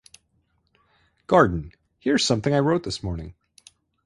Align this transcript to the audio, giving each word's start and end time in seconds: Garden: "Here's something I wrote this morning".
Garden: 1.27 1.73
"Here's 1.99 2.25
something 2.25 2.55
I 2.55 2.59
wrote 2.59 2.81
this 2.81 3.03
morning". 3.03 3.35